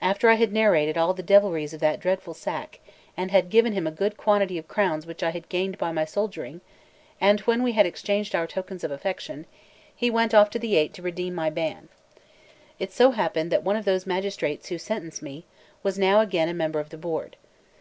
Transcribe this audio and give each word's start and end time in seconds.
After 0.00 0.28
I 0.28 0.34
had 0.34 0.52
narrated 0.52 0.96
all 0.96 1.12
the 1.12 1.20
devilries 1.20 1.74
of 1.74 1.80
that 1.80 1.98
dreadful 1.98 2.32
sack, 2.32 2.78
and 3.16 3.32
had 3.32 3.50
given 3.50 3.72
him 3.72 3.88
a 3.88 3.90
good 3.90 4.16
quantity 4.16 4.56
of 4.56 4.68
crowns 4.68 5.04
which 5.04 5.20
I 5.20 5.30
had 5.30 5.48
gained 5.48 5.78
by 5.78 5.90
my 5.90 6.04
soldiering, 6.04 6.60
and 7.20 7.40
when 7.40 7.64
we 7.64 7.72
had 7.72 7.84
exchanged 7.84 8.36
our 8.36 8.46
tokens 8.46 8.84
of 8.84 8.92
affection, 8.92 9.46
he 9.96 10.10
went 10.10 10.32
off 10.32 10.48
to 10.50 10.60
the 10.60 10.76
Eight 10.76 10.94
to 10.94 11.02
redeem 11.02 11.34
my 11.34 11.50
ban. 11.50 11.88
It 12.78 12.92
so 12.92 13.10
happened 13.10 13.50
that 13.50 13.64
one 13.64 13.74
of 13.74 13.84
those 13.84 14.06
magistrates 14.06 14.68
who 14.68 14.78
sentenced 14.78 15.22
me, 15.22 15.44
was 15.82 15.98
now 15.98 16.20
again 16.20 16.48
a 16.48 16.54
member 16.54 16.78
of 16.78 16.90
the 16.90 16.96
board. 16.96 17.34